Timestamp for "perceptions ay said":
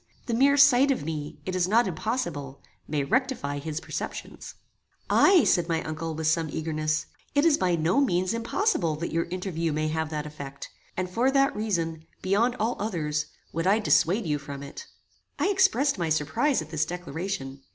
3.79-5.69